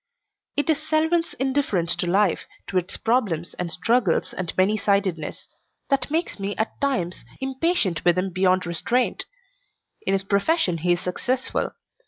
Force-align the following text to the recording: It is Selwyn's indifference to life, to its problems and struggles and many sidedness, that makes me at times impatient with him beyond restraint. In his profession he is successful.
It 0.57 0.67
is 0.67 0.81
Selwyn's 0.81 1.35
indifference 1.35 1.95
to 1.97 2.07
life, 2.07 2.47
to 2.65 2.79
its 2.79 2.97
problems 2.97 3.53
and 3.59 3.69
struggles 3.69 4.33
and 4.33 4.51
many 4.57 4.75
sidedness, 4.75 5.47
that 5.91 6.09
makes 6.09 6.39
me 6.39 6.55
at 6.57 6.81
times 6.81 7.23
impatient 7.39 8.03
with 8.03 8.17
him 8.17 8.31
beyond 8.33 8.65
restraint. 8.65 9.25
In 10.01 10.13
his 10.13 10.23
profession 10.23 10.79
he 10.79 10.93
is 10.93 11.01
successful. 11.01 11.75